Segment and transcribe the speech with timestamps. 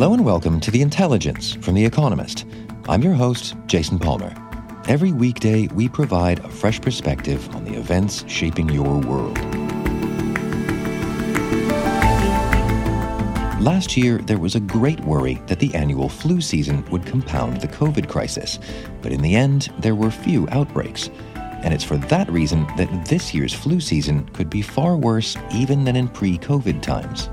[0.00, 2.46] Hello and welcome to The Intelligence from The Economist.
[2.88, 4.34] I'm your host, Jason Palmer.
[4.88, 9.36] Every weekday, we provide a fresh perspective on the events shaping your world.
[13.60, 17.68] Last year, there was a great worry that the annual flu season would compound the
[17.68, 18.58] COVID crisis,
[19.02, 21.10] but in the end, there were few outbreaks.
[21.34, 25.84] And it's for that reason that this year's flu season could be far worse even
[25.84, 27.28] than in pre COVID times.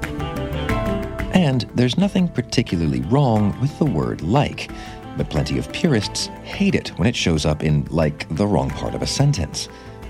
[1.37, 4.71] And there's nothing particularly wrong with the word like,
[5.17, 8.95] but plenty of purists hate it when it shows up in, like, the wrong part
[8.95, 9.69] of a sentence.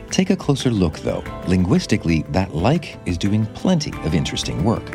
[0.10, 1.22] Take a closer look, though.
[1.46, 4.86] Linguistically, that like is doing plenty of interesting work.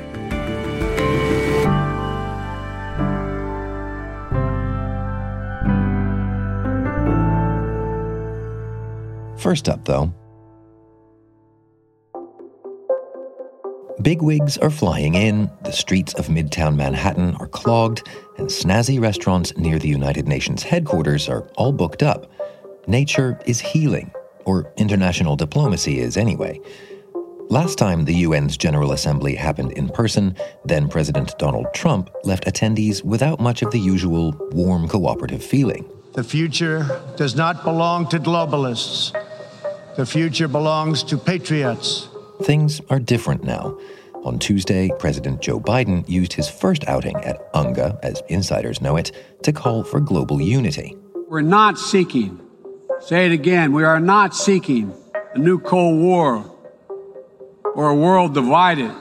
[9.39, 10.15] First up, though,
[14.03, 19.79] Bigwigs are flying in, the streets of midtown Manhattan are clogged, and snazzy restaurants near
[19.79, 22.29] the United Nations headquarters are all booked up.
[22.89, 24.11] Nature is healing,
[24.45, 26.61] or international diplomacy is anyway.
[27.49, 33.05] Last time the UN's General Assembly happened in person, then President Donald Trump left attendees
[33.05, 35.89] without much of the usual warm cooperative feeling.
[36.15, 39.15] The future does not belong to globalists.
[39.95, 42.09] The future belongs to patriots
[42.45, 43.79] Things are different now.
[44.25, 49.13] On Tuesday, President Joe Biden used his first outing at UNGA, as insiders know it,
[49.45, 50.97] to call for global unity.
[51.29, 52.41] We're not seeking,
[53.01, 54.93] say it again, we are not seeking
[55.35, 56.45] a new Cold War
[57.77, 58.93] or a world divided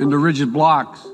[0.00, 1.06] into rigid blocs.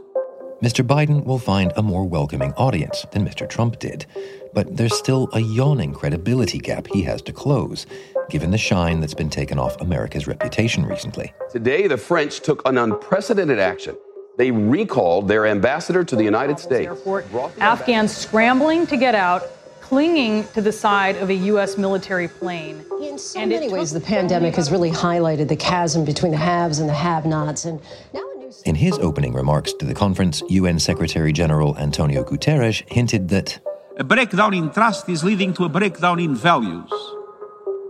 [0.63, 0.85] Mr.
[0.85, 3.49] Biden will find a more welcoming audience than Mr.
[3.49, 4.07] Trump did,
[4.53, 7.87] but there's still a yawning credibility gap he has to close
[8.29, 11.33] given the shine that's been taken off America's reputation recently.
[11.49, 13.97] Today, the French took an unprecedented action.
[14.37, 16.89] They recalled their ambassador to the United States.
[16.89, 17.27] Airport.
[17.61, 19.45] Afghans scrambling to get out,
[19.81, 21.79] clinging to the side of a U.S.
[21.79, 22.85] military plane.
[23.01, 26.81] In so and many ways, the pandemic has really highlighted the chasm between the haves
[26.81, 27.65] and the have nots.
[27.65, 27.81] And
[28.13, 28.28] now
[28.65, 33.61] in his opening remarks to the conference, UN Secretary General Antonio Guterres hinted that
[33.99, 36.91] a breakdown in trust is leading to a breakdown in values.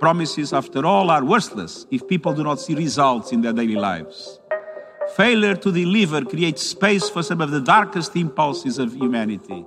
[0.01, 4.41] Promises, after all, are worthless if people do not see results in their daily lives.
[5.17, 9.67] Failure to deliver creates space for some of the darkest impulses of humanity.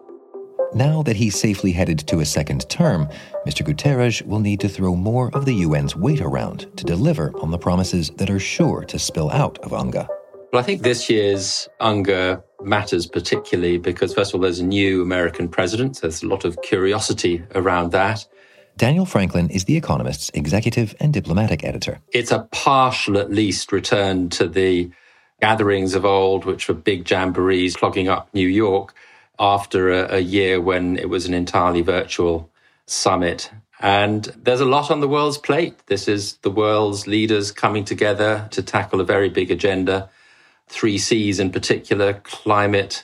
[0.74, 3.10] Now that he's safely headed to a second term,
[3.46, 3.66] Mr.
[3.66, 7.58] Guterres will need to throw more of the UN's weight around to deliver on the
[7.58, 10.08] promises that are sure to spill out of UNGA.
[10.52, 15.02] Well, I think this year's UNGA matters particularly because, first of all, there's a new
[15.02, 16.02] American president.
[16.02, 18.28] There's a lot of curiosity around that.
[18.76, 22.02] Daniel Franklin is The Economist's executive and diplomatic editor.
[22.12, 24.92] It's a partial, at least, return to the
[25.40, 28.94] gatherings of old, which were big jamborees clogging up New York
[29.40, 32.50] after a, a year when it was an entirely virtual
[32.88, 33.50] summit.
[33.80, 35.76] And there's a lot on the world's plate.
[35.88, 40.10] This is the world's leaders coming together to tackle a very big agenda.
[40.72, 43.04] Three C's in particular climate,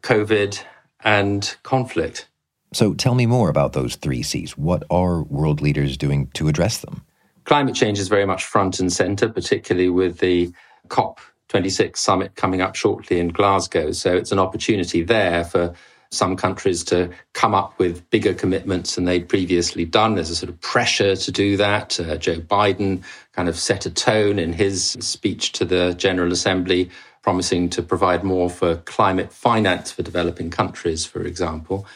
[0.00, 0.64] COVID,
[1.04, 2.28] and conflict.
[2.72, 4.56] So tell me more about those three C's.
[4.56, 7.04] What are world leaders doing to address them?
[7.44, 10.50] Climate change is very much front and center, particularly with the
[10.88, 13.92] COP26 summit coming up shortly in Glasgow.
[13.92, 15.74] So it's an opportunity there for
[16.14, 20.14] some countries to come up with bigger commitments than they'd previously done.
[20.14, 21.98] There's a sort of pressure to do that.
[21.98, 23.02] Uh, Joe Biden
[23.32, 26.90] kind of set a tone in his speech to the General Assembly,
[27.22, 31.86] promising to provide more for climate finance for developing countries, for example.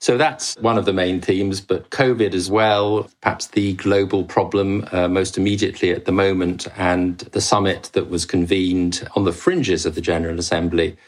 [0.00, 4.86] So that's one of the main themes, but COVID as well, perhaps the global problem
[4.92, 9.86] uh, most immediately at the moment, and the summit that was convened on the fringes
[9.86, 10.98] of the General Assembly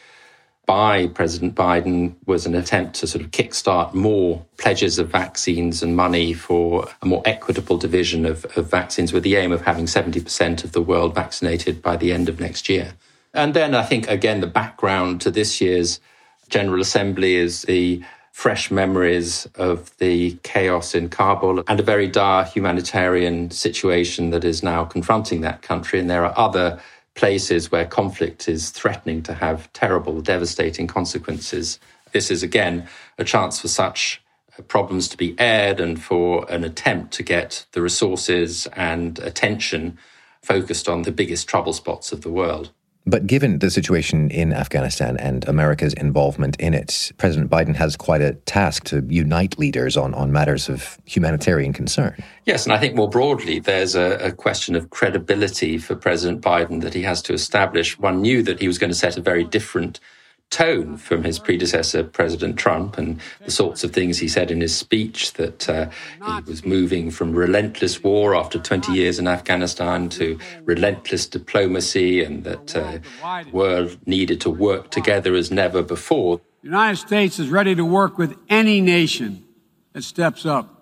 [0.67, 5.95] by President Biden was an attempt to sort of kickstart more pledges of vaccines and
[5.95, 10.65] money for a more equitable division of, of vaccines with the aim of having 70%
[10.65, 12.93] of the world vaccinated by the end of next year.
[13.33, 16.01] And then I think, again, the background to this year's
[16.49, 18.03] General Assembly is the
[18.33, 24.61] fresh memories of the chaos in Kabul and a very dire humanitarian situation that is
[24.61, 25.99] now confronting that country.
[25.99, 26.79] And there are other
[27.17, 31.79] places where conflict is threatening to have terrible, devastating consequences.
[32.13, 32.87] This is, again,
[33.17, 34.21] a chance for such
[34.67, 39.97] problems to be aired and for an attempt to get the resources and attention
[40.41, 42.71] focused on the biggest trouble spots of the world.
[43.07, 48.21] But given the situation in Afghanistan and America's involvement in it, President Biden has quite
[48.21, 52.21] a task to unite leaders on, on matters of humanitarian concern.
[52.45, 56.81] Yes, and I think more broadly, there's a, a, question of credibility for President Biden
[56.81, 57.97] that he has to establish.
[57.97, 60.01] One knew that he was going to set a very different
[60.49, 64.75] tone from his predecessor, President Trump, and the sorts of things he said in his
[64.75, 65.89] speech that uh,
[66.25, 72.43] he was moving from relentless war after 20 years in Afghanistan to relentless diplomacy and
[72.43, 72.97] that uh,
[73.43, 76.39] the world needed to work together as never before.
[76.61, 79.45] The United States is ready to work with any nation
[79.93, 80.81] that steps up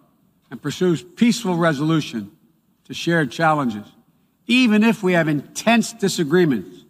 [0.51, 2.31] and pursues peaceful resolution
[2.85, 3.88] to shared challenges,
[4.45, 6.85] even if we have intense disagreements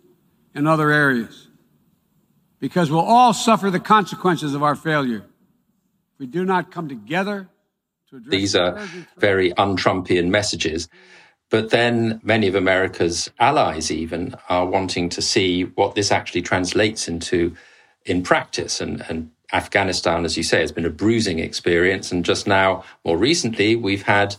[0.53, 1.44] in other areas
[2.65, 5.17] because we'll all suffer the consequences of our failure.
[6.13, 7.47] If we do not come together
[8.09, 8.81] to address These are
[9.17, 10.89] very un-Trumpian messages.
[11.51, 17.07] But then many of America's allies even are wanting to see what this actually translates
[17.07, 17.55] into
[18.03, 18.81] in practice.
[18.81, 22.11] And, and Afghanistan, as you say, has been a bruising experience.
[22.11, 24.37] And just now, more recently, we've had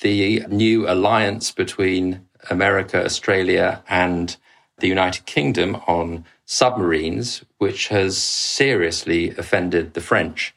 [0.00, 4.38] the new alliance between America, Australia, and
[4.78, 10.54] the United Kingdom on submarines, which has seriously offended the French,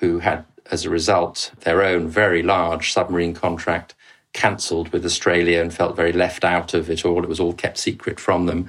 [0.00, 3.94] who had, as a result, their own very large submarine contract
[4.32, 7.22] cancelled with Australia and felt very left out of it all.
[7.22, 8.68] It was all kept secret from them.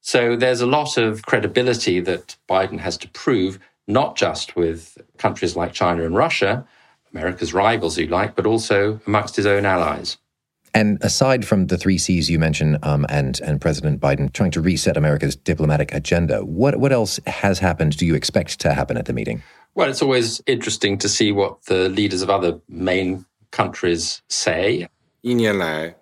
[0.00, 5.56] So there's a lot of credibility that Biden has to prove, not just with countries
[5.56, 6.64] like China and Russia,
[7.12, 10.16] America's rivals, you like, but also amongst his own allies.
[10.73, 14.61] And aside from the three C's you mentioned, um, and and President Biden trying to
[14.61, 17.95] reset America's diplomatic agenda, what what else has happened?
[17.97, 19.41] Do you expect to happen at the meeting?
[19.73, 24.89] Well, it's always interesting to see what the leaders of other main countries say.
[25.21, 25.95] 一年来，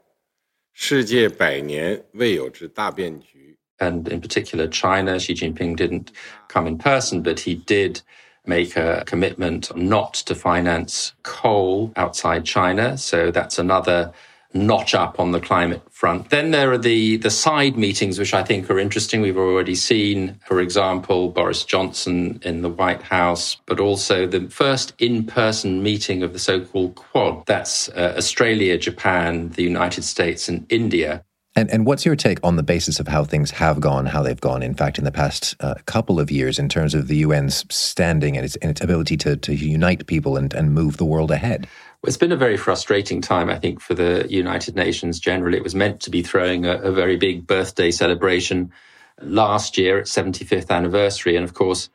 [0.74, 3.56] 世界百年未有之大变局。
[3.78, 6.08] And in particular, China, Xi Jinping didn't
[6.48, 8.02] come in person, but he did
[8.46, 12.98] make a commitment not to finance coal outside China.
[12.98, 14.12] So that's another
[14.55, 16.31] notch up on the climate front.
[16.31, 19.21] Then there are the, the side meetings, which I think are interesting.
[19.21, 24.95] We've already seen, for example, Boris Johnson in the White House, but also the first
[24.99, 27.45] in person meeting of the so called Quad.
[27.47, 31.25] That's uh, Australia, Japan, the United States, and India.
[31.59, 34.41] And, and what's your take on the basis of how things have gone, how they've
[34.41, 37.65] gone, in fact, in the past uh, couple of years in terms of the UN's
[37.75, 41.33] standing and its, and its ability to, to unite people and, and move the world
[41.33, 41.67] ahead?
[42.07, 45.59] It's been a very frustrating time, I think, for the United Nations generally.
[45.59, 48.73] It was meant to be throwing a, a very big birthday celebration
[49.21, 51.35] last year, its 75th anniversary.
[51.35, 51.91] And of course,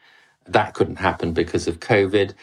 [0.45, 2.33] that couldn't happen because of COVID.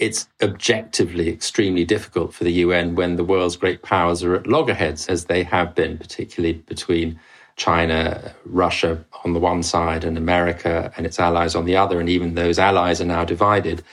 [0.00, 5.06] It's objectively extremely difficult for the UN when the world's great powers are at loggerheads,
[5.06, 7.20] as they have been, particularly between
[7.54, 12.00] China, Russia on the one side, and America and its allies on the other.
[12.00, 13.84] And even those allies are now divided.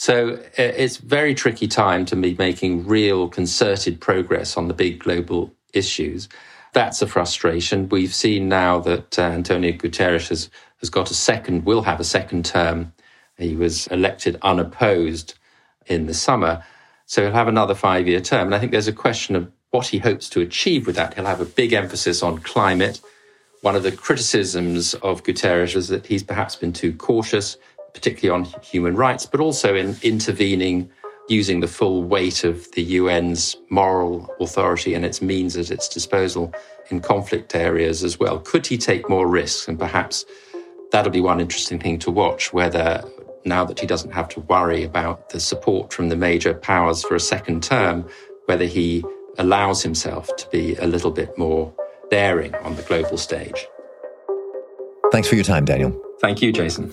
[0.00, 4.98] So uh, it's very tricky time to be making real concerted progress on the big
[5.00, 6.26] global issues.
[6.72, 7.86] That's a frustration.
[7.90, 10.48] We've seen now that uh, Antonio Guterres has,
[10.78, 12.94] has got a second, will have a second term.
[13.36, 15.34] He was elected unopposed
[15.84, 16.64] in the summer.
[17.04, 18.46] So he'll have another five year term.
[18.46, 21.12] And I think there's a question of what he hopes to achieve with that.
[21.12, 23.02] He'll have a big emphasis on climate.
[23.60, 27.58] One of the criticisms of Guterres is that he's perhaps been too cautious
[27.94, 30.90] particularly on human rights, but also in intervening
[31.28, 36.52] using the full weight of the UN's moral authority and its means at its disposal
[36.90, 38.40] in conflict areas as well.
[38.40, 39.68] Could he take more risks?
[39.68, 40.24] And perhaps
[40.90, 43.04] that'll be one interesting thing to watch whether
[43.44, 47.14] now that he doesn't have to worry about the support from the major powers for
[47.14, 48.04] a second term,
[48.46, 49.04] whether he
[49.38, 51.72] allows himself to be a little bit more
[52.10, 53.66] daring on the global stage.
[55.12, 55.98] Thanks for your time, Daniel.
[56.20, 56.92] Thank you, Jason.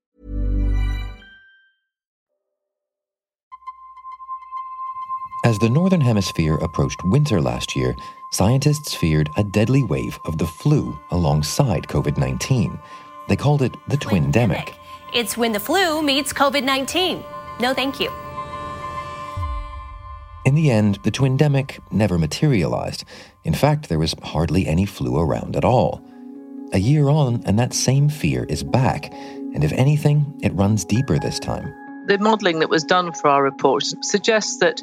[5.43, 7.95] As the Northern Hemisphere approached winter last year,
[8.29, 12.77] scientists feared a deadly wave of the flu alongside COVID 19.
[13.27, 14.75] They called it the twindemic.
[15.15, 17.23] It's when the flu meets COVID 19.
[17.59, 18.11] No, thank you.
[20.45, 23.03] In the end, the twindemic never materialized.
[23.43, 26.03] In fact, there was hardly any flu around at all.
[26.71, 29.11] A year on, and that same fear is back.
[29.11, 31.73] And if anything, it runs deeper this time.
[32.07, 34.81] The modelling that was done for our report suggests that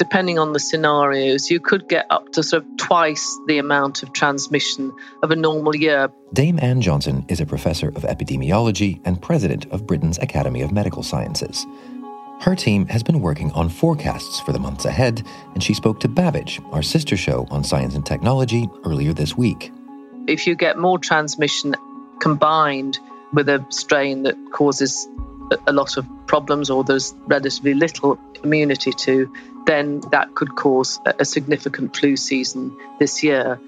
[0.00, 4.10] depending on the scenarios, you could get up to sort of twice the amount of
[4.14, 4.90] transmission
[5.22, 6.08] of a normal year.
[6.32, 11.02] Dame Anne Johnson is a professor of epidemiology and president of Britain's Academy of Medical
[11.02, 11.66] Sciences.
[12.40, 16.08] Her team has been working on forecasts for the months ahead, and she spoke to
[16.08, 19.70] Babbage, our sister show on science and technology, earlier this week.
[20.26, 21.76] If you get more transmission
[22.20, 22.98] combined
[23.34, 25.06] with a strain that causes
[25.66, 29.30] a lot of problems or there's relatively little immunity to,
[29.66, 33.60] then that could cause a significant flu season this year.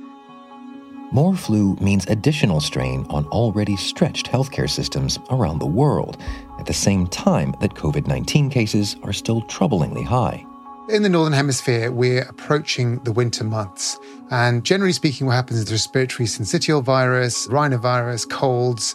[1.13, 6.17] More flu means additional strain on already stretched healthcare systems around the world,
[6.59, 10.47] at the same time that COVID 19 cases are still troublingly high.
[10.89, 13.99] In the Northern Hemisphere, we're approaching the winter months.
[14.31, 18.95] And generally speaking, what happens is the respiratory syncytial virus, rhinovirus, colds,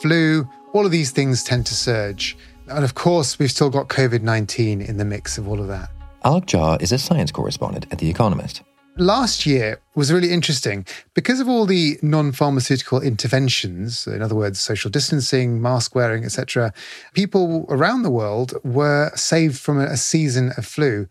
[0.00, 2.36] flu, all of these things tend to surge.
[2.68, 5.90] And of course, we've still got COVID 19 in the mix of all of that.
[6.26, 8.62] Alok Jha is a science correspondent at The Economist.
[8.98, 14.58] Last year was really interesting because of all the non pharmaceutical interventions, in other words,
[14.58, 16.72] social distancing, mask wearing, etc.
[17.14, 21.06] People around the world were saved from a season of flu.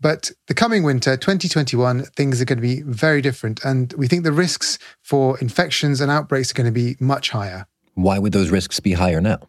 [0.00, 3.64] But the coming winter, 2021, things are going to be very different.
[3.64, 7.66] And we think the risks for infections and outbreaks are going to be much higher.
[7.94, 9.40] Why would those risks be higher now?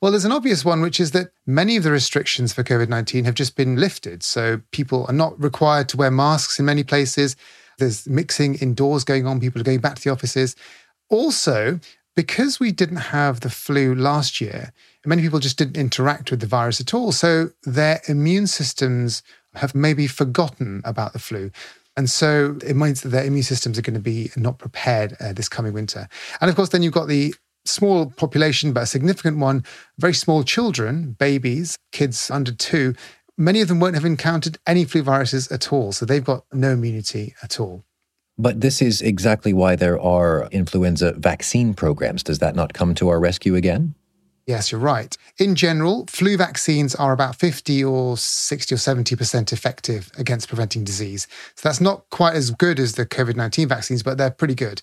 [0.00, 3.24] Well, there's an obvious one, which is that many of the restrictions for COVID 19
[3.24, 4.22] have just been lifted.
[4.22, 7.36] So people are not required to wear masks in many places.
[7.78, 9.40] There's mixing indoors going on.
[9.40, 10.56] People are going back to the offices.
[11.08, 11.80] Also,
[12.16, 14.72] because we didn't have the flu last year,
[15.04, 17.12] many people just didn't interact with the virus at all.
[17.12, 19.22] So their immune systems
[19.54, 21.50] have maybe forgotten about the flu.
[21.96, 25.32] And so it means that their immune systems are going to be not prepared uh,
[25.32, 26.08] this coming winter.
[26.40, 29.64] And of course, then you've got the small population, but a significant one,
[29.98, 32.94] very small children, babies, kids under two,
[33.36, 35.92] many of them won't have encountered any flu viruses at all.
[35.92, 37.84] So they've got no immunity at all.
[38.36, 42.22] But this is exactly why there are influenza vaccine programs.
[42.22, 43.94] Does that not come to our rescue again?
[44.46, 45.16] Yes, you're right.
[45.38, 51.26] In general, flu vaccines are about 50 or 60 or 70% effective against preventing disease.
[51.54, 54.82] So that's not quite as good as the COVID 19 vaccines, but they're pretty good.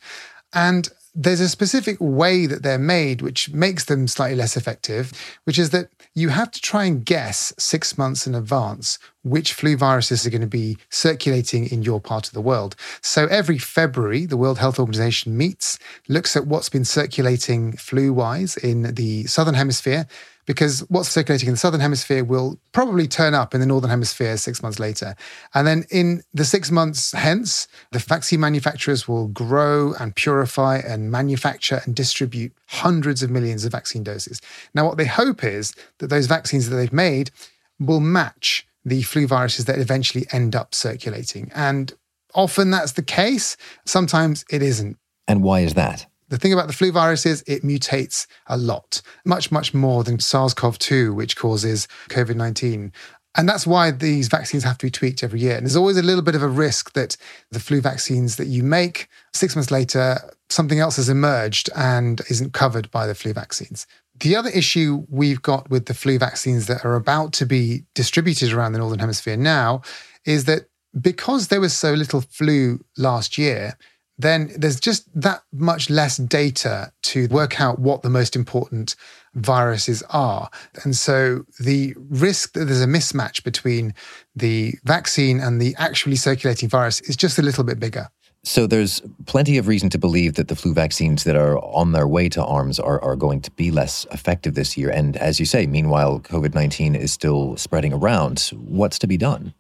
[0.54, 5.12] And there's a specific way that they're made which makes them slightly less effective,
[5.44, 9.78] which is that you have to try and guess six months in advance which flu
[9.78, 12.76] viruses are going to be circulating in your part of the world.
[13.02, 15.78] So every February, the World Health Organization meets,
[16.08, 20.08] looks at what's been circulating flu wise in the Southern Hemisphere,
[20.46, 24.38] because what's circulating in the southern hemisphere will probably turn up in the northern hemisphere
[24.38, 25.16] six months later.
[25.54, 31.12] And then in the six months hence, the vaccine manufacturers will grow and purify and
[31.12, 34.42] manufacture and distribute hundreds of millions of vaccine doses.
[34.74, 37.32] Now, what they hope is that those vaccines that they've made
[37.80, 41.52] will match the flu viruses that eventually end up circulating.
[41.54, 41.94] And
[42.34, 43.58] often that's the case.
[43.86, 44.98] Sometimes it isn't.
[45.28, 46.08] And why is that?
[46.32, 50.18] The thing about the flu virus is it mutates a lot, much, much more than
[50.18, 52.94] SARS CoV 2, which causes COVID 19.
[53.36, 55.58] And that's why these vaccines have to be tweaked every year.
[55.58, 57.18] And there's always a little bit of a risk that
[57.52, 60.20] the flu vaccines that you make, six months later,
[60.50, 63.86] something else has emerged and isn't covered by the flu vaccines.
[64.18, 68.54] The other issue we've got with the flu vaccines that are about to be distributed
[68.54, 69.82] around the Northern Hemisphere now
[70.24, 70.70] is that
[71.00, 73.78] because there was so little flu last year,
[74.22, 78.96] then there's just that much less data to work out what the most important
[79.34, 80.50] viruses are.
[80.84, 83.94] And so the risk that there's a mismatch between
[84.36, 88.10] the vaccine and the actually circulating virus is just a little bit bigger.
[88.44, 92.08] So there's plenty of reason to believe that the flu vaccines that are on their
[92.08, 94.90] way to arms are, are going to be less effective this year.
[94.90, 98.52] And as you say, meanwhile, COVID 19 is still spreading around.
[98.56, 99.54] What's to be done?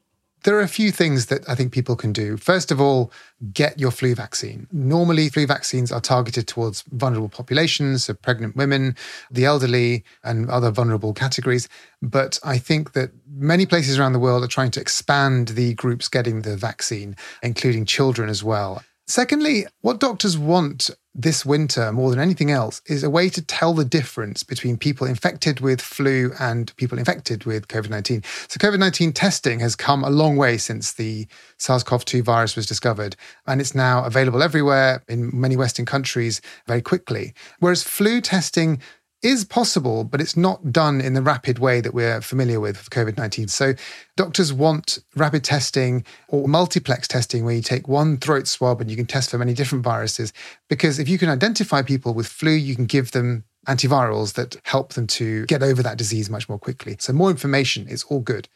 [0.43, 2.35] There are a few things that I think people can do.
[2.35, 3.11] First of all,
[3.53, 4.67] get your flu vaccine.
[4.71, 8.95] Normally, flu vaccines are targeted towards vulnerable populations, so pregnant women,
[9.29, 11.69] the elderly, and other vulnerable categories.
[12.01, 16.07] But I think that many places around the world are trying to expand the groups
[16.07, 18.83] getting the vaccine, including children as well.
[19.07, 23.73] Secondly, what doctors want this winter, more than anything else, is a way to tell
[23.73, 28.23] the difference between people infected with flu and people infected with COVID 19.
[28.47, 31.27] So, COVID 19 testing has come a long way since the
[31.57, 33.15] SARS CoV 2 virus was discovered,
[33.45, 37.33] and it's now available everywhere in many Western countries very quickly.
[37.59, 38.81] Whereas flu testing
[39.21, 42.89] is possible, but it's not done in the rapid way that we're familiar with with
[42.89, 43.47] COVID 19.
[43.47, 43.73] So,
[44.15, 48.97] doctors want rapid testing or multiplex testing, where you take one throat swab and you
[48.97, 50.33] can test for many different viruses.
[50.69, 54.93] Because if you can identify people with flu, you can give them antivirals that help
[54.93, 56.95] them to get over that disease much more quickly.
[56.99, 58.47] So, more information is all good.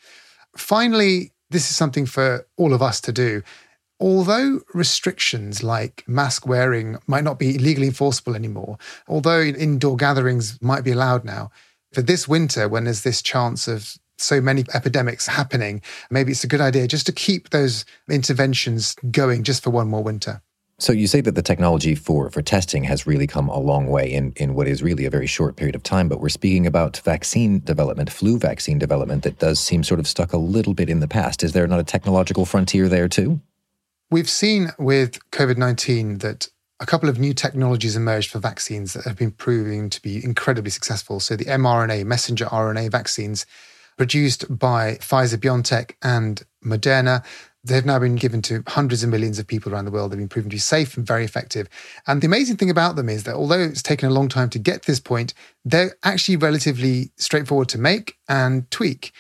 [0.57, 3.43] Finally, this is something for all of us to do.
[4.00, 10.84] Although restrictions like mask wearing might not be legally enforceable anymore, although indoor gatherings might
[10.84, 11.50] be allowed now,
[11.94, 16.48] for this winter, when there's this chance of so many epidemics happening, maybe it's a
[16.48, 20.42] good idea just to keep those interventions going just for one more winter.
[20.78, 24.12] So you say that the technology for, for testing has really come a long way
[24.12, 26.98] in, in what is really a very short period of time, but we're speaking about
[26.98, 31.00] vaccine development, flu vaccine development that does seem sort of stuck a little bit in
[31.00, 31.44] the past.
[31.44, 33.40] Is there not a technological frontier there too?
[34.15, 36.48] We've seen with COVID 19 that
[36.79, 40.72] a couple of new technologies emerged for vaccines that have been proving to be incredibly
[40.72, 41.19] successful.
[41.19, 43.45] So, the mRNA, messenger RNA vaccines
[43.98, 47.25] produced by Pfizer BioNTech and Moderna.
[47.65, 50.13] They've now been given to hundreds of millions of people around the world.
[50.13, 51.67] They've been proven to be safe and very effective.
[52.07, 54.60] And the amazing thing about them is that although it's taken a long time to
[54.60, 55.34] get to this point,
[55.65, 59.12] they're actually relatively straightforward to make and tweak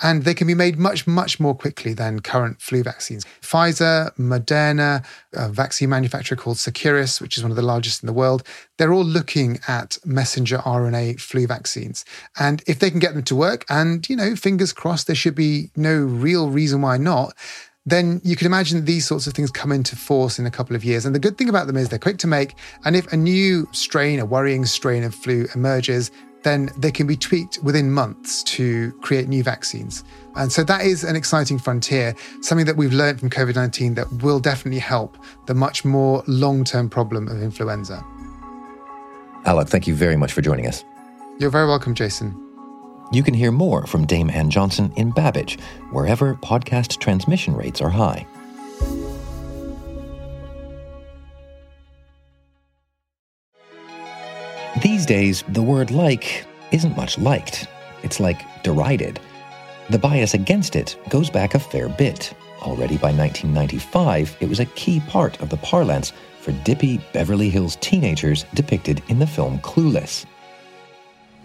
[0.00, 3.24] and they can be made much, much more quickly than current flu vaccines.
[3.40, 8.12] Pfizer, Moderna, a vaccine manufacturer called Seqirus, which is one of the largest in the
[8.12, 8.42] world,
[8.76, 12.04] they're all looking at messenger RNA flu vaccines.
[12.38, 15.34] And if they can get them to work, and, you know, fingers crossed, there should
[15.34, 17.34] be no real reason why not,
[17.86, 20.84] then you can imagine these sorts of things come into force in a couple of
[20.84, 21.06] years.
[21.06, 22.54] And the good thing about them is they're quick to make.
[22.84, 26.10] And if a new strain, a worrying strain of flu emerges,
[26.48, 30.02] then they can be tweaked within months to create new vaccines.
[30.34, 34.10] And so that is an exciting frontier, something that we've learned from COVID 19 that
[34.22, 38.02] will definitely help the much more long term problem of influenza.
[39.44, 40.84] Alok, thank you very much for joining us.
[41.38, 42.34] You're very welcome, Jason.
[43.12, 45.58] You can hear more from Dame Anne Johnson in Babbage,
[45.92, 48.26] wherever podcast transmission rates are high.
[54.82, 57.66] These days, the word like isn't much liked.
[58.04, 59.18] It's like derided.
[59.90, 62.32] The bias against it goes back a fair bit.
[62.62, 67.76] Already by 1995, it was a key part of the parlance for dippy Beverly Hills
[67.80, 70.26] teenagers depicted in the film Clueless.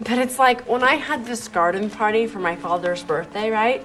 [0.00, 3.84] But it's like when I had this garden party for my father's birthday, right?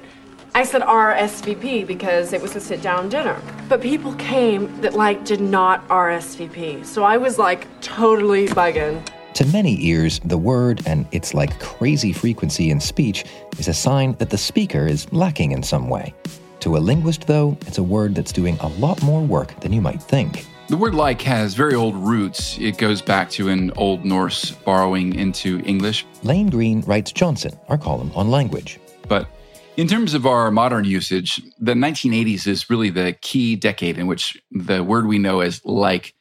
[0.54, 3.42] I said RSVP because it was a sit down dinner.
[3.68, 6.86] But people came that like did not RSVP.
[6.86, 9.04] So I was like totally bugging.
[9.40, 13.24] To many ears, the word and its like crazy frequency in speech
[13.58, 16.14] is a sign that the speaker is lacking in some way.
[16.60, 19.80] To a linguist, though, it's a word that's doing a lot more work than you
[19.80, 20.46] might think.
[20.68, 22.58] The word like has very old roots.
[22.60, 26.06] It goes back to an Old Norse borrowing into English.
[26.22, 28.78] Lane Greene writes Johnson, our column on language.
[29.08, 29.30] But
[29.78, 34.38] in terms of our modern usage, the 1980s is really the key decade in which
[34.52, 36.14] the word we know as like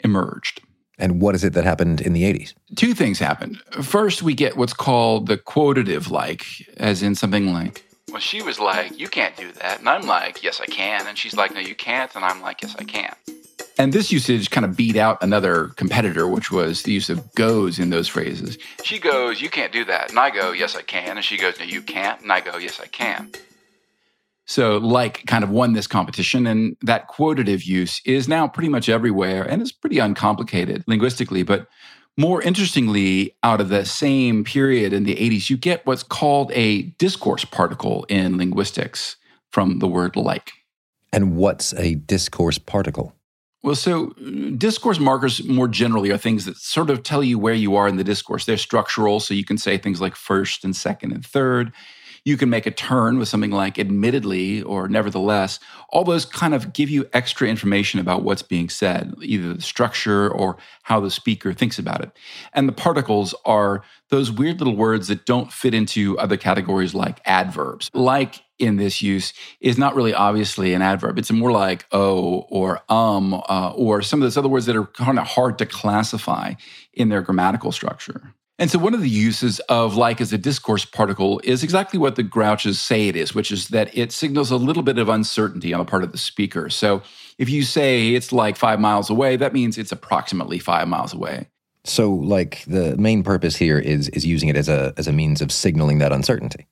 [0.00, 0.62] emerged.
[0.98, 2.54] And what is it that happened in the 80s?
[2.74, 3.60] Two things happened.
[3.82, 6.46] First, we get what's called the quotative like,
[6.78, 9.80] as in something like, well, she was like, you can't do that.
[9.80, 11.06] And I'm like, yes, I can.
[11.06, 12.14] And she's like, no, you can't.
[12.14, 13.14] And I'm like, yes, I can.
[13.78, 17.78] And this usage kind of beat out another competitor, which was the use of goes
[17.78, 18.56] in those phrases.
[18.84, 20.10] She goes, you can't do that.
[20.10, 21.16] And I go, yes, I can.
[21.16, 22.22] And she goes, no, you can't.
[22.22, 23.32] And I go, yes, I can.
[24.48, 28.88] So, like, kind of won this competition, and that quotative use is now pretty much
[28.88, 31.42] everywhere, and it's pretty uncomplicated linguistically.
[31.42, 31.66] But
[32.16, 36.82] more interestingly, out of the same period in the 80s, you get what's called a
[36.82, 39.16] discourse particle in linguistics
[39.50, 40.52] from the word like.
[41.12, 43.14] And what's a discourse particle?
[43.62, 44.10] Well, so
[44.56, 47.96] discourse markers more generally are things that sort of tell you where you are in
[47.96, 48.44] the discourse.
[48.44, 51.72] They're structural, so you can say things like first and second and third.
[52.26, 55.60] You can make a turn with something like admittedly or nevertheless.
[55.90, 60.28] All those kind of give you extra information about what's being said, either the structure
[60.28, 62.10] or how the speaker thinks about it.
[62.52, 67.20] And the particles are those weird little words that don't fit into other categories like
[67.26, 67.92] adverbs.
[67.94, 71.20] Like in this use is not really obviously an adverb.
[71.20, 74.86] It's more like oh or um uh, or some of those other words that are
[74.86, 76.54] kind of hard to classify
[76.92, 78.34] in their grammatical structure.
[78.58, 82.16] And so, one of the uses of like as a discourse particle is exactly what
[82.16, 85.74] the Grouches say it is, which is that it signals a little bit of uncertainty
[85.74, 86.70] on the part of the speaker.
[86.70, 87.02] So,
[87.36, 91.48] if you say it's like five miles away, that means it's approximately five miles away.
[91.84, 95.42] So, like the main purpose here is is using it as a as a means
[95.42, 96.66] of signaling that uncertainty.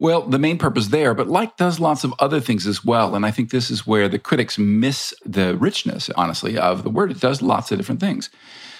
[0.00, 3.14] Well, the main purpose there, but like does lots of other things as well.
[3.14, 7.10] And I think this is where the critics miss the richness, honestly, of the word.
[7.10, 8.30] It does lots of different things.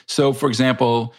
[0.06, 1.14] So, for example,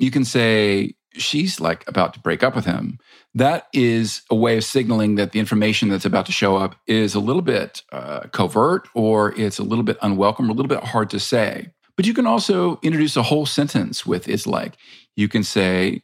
[0.00, 2.98] you can say, she's like about to break up with him.
[3.34, 7.14] That is a way of signaling that the information that's about to show up is
[7.14, 10.84] a little bit uh, covert or it's a little bit unwelcome or a little bit
[10.84, 11.72] hard to say.
[11.96, 14.76] But you can also introduce a whole sentence with is like,
[15.16, 16.02] you can say,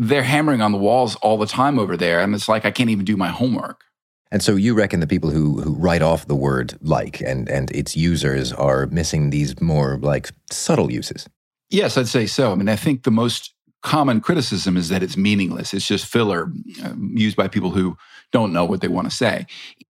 [0.00, 2.20] they're hammering on the walls all the time over there.
[2.20, 3.84] And it's like, I can't even do my homework.
[4.32, 7.70] And so you reckon the people who, who write off the word like and, and
[7.72, 11.28] its users are missing these more like subtle uses?
[11.70, 12.52] Yes, I'd say so.
[12.52, 15.72] I mean, I think the most common criticism is that it's meaningless.
[15.72, 16.52] It's just filler
[16.84, 17.96] uh, used by people who
[18.32, 19.46] don't know what they want to say.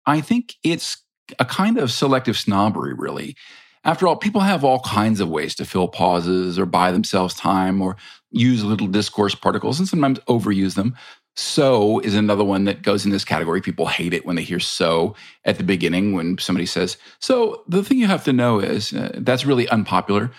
[0.06, 0.98] I think it's
[1.38, 3.36] a kind of selective snobbery, really.
[3.82, 7.80] After all, people have all kinds of ways to fill pauses or buy themselves time
[7.80, 7.96] or
[8.30, 10.94] use little discourse particles and sometimes overuse them.
[11.36, 13.62] So is another one that goes in this category.
[13.62, 15.14] People hate it when they hear so
[15.44, 19.12] at the beginning when somebody says, So the thing you have to know is uh,
[19.14, 20.30] that's really unpopular.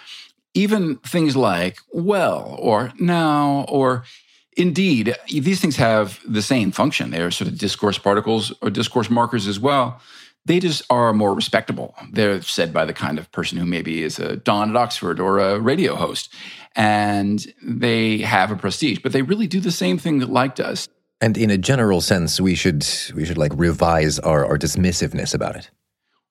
[0.53, 4.03] Even things like well or now or
[4.57, 7.11] indeed, these things have the same function.
[7.11, 10.01] They're sort of discourse particles or discourse markers as well
[10.45, 11.95] they just are more respectable.
[12.11, 15.39] They're said by the kind of person who maybe is a Don at Oxford or
[15.39, 16.33] a radio host,
[16.75, 20.87] and they have a prestige, but they really do the same thing that like does.
[21.19, 25.55] And in a general sense, we should we should like revise our, our dismissiveness about
[25.55, 25.69] it.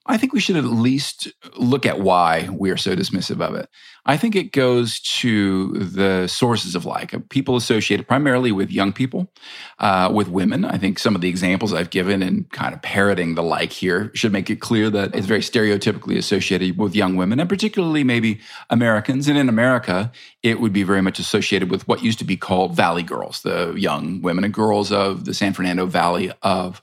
[0.07, 3.69] I think we should at least look at why we are so dismissive of it.
[4.07, 9.31] I think it goes to the sources of like people associated primarily with young people,
[9.79, 10.65] uh, with women.
[10.65, 14.11] I think some of the examples I've given and kind of parroting the like here
[14.15, 18.41] should make it clear that it's very stereotypically associated with young women and particularly maybe
[18.71, 19.29] Americans.
[19.29, 20.11] And in America,
[20.43, 23.75] it would be very much associated with what used to be called Valley girls, the
[23.75, 26.83] young women and girls of the San Fernando Valley of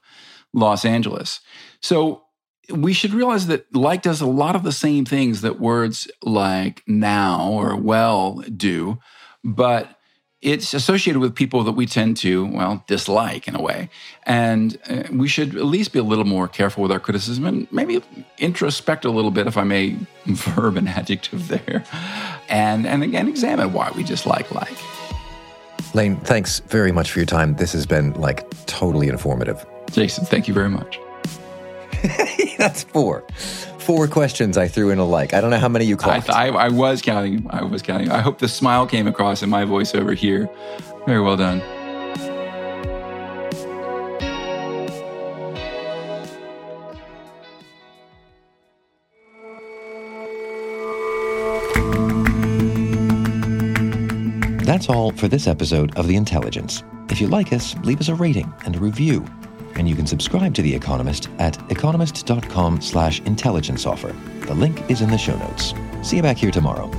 [0.53, 1.39] Los Angeles.
[1.81, 2.26] So
[2.69, 6.83] we should realize that like does a lot of the same things that words like
[6.87, 8.99] now or well do,
[9.43, 9.97] but
[10.41, 13.89] it's associated with people that we tend to, well, dislike in a way.
[14.23, 17.71] And uh, we should at least be a little more careful with our criticism and
[17.71, 18.03] maybe
[18.37, 21.83] introspect a little bit, if I may verb an adjective there,
[22.49, 24.77] and, and again, examine why we dislike like.
[25.95, 27.55] Lane, thanks very much for your time.
[27.55, 29.65] This has been like totally informative.
[29.91, 30.99] Jason, thank you very much.
[32.57, 33.25] That's four.
[33.79, 35.33] Four questions I threw in a like.
[35.33, 36.29] I don't know how many you caught.
[36.29, 37.45] I, I, I was counting.
[37.49, 38.11] I was counting.
[38.11, 40.49] I hope the smile came across in my voice over here.
[41.05, 41.61] Very well done.
[54.65, 56.83] That's all for this episode of The Intelligence.
[57.09, 59.25] If you like us, leave us a rating and a review
[59.77, 64.15] and you can subscribe to The Economist at economist.com slash intelligence offer.
[64.41, 65.73] The link is in the show notes.
[66.01, 66.91] See you back here tomorrow.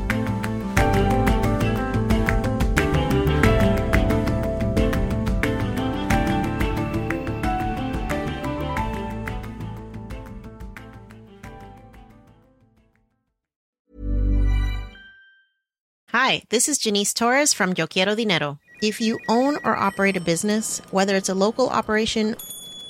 [16.11, 18.59] Hi, this is Janice Torres from Yo Quiero Dinero.
[18.83, 22.37] If you own or operate a business, whether it's a local operation